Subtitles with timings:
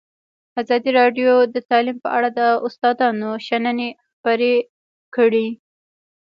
[0.61, 4.53] ازادي راډیو د تعلیم په اړه د استادانو شننې خپرې
[5.15, 5.47] کړي.